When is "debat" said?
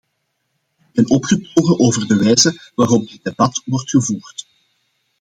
3.23-3.61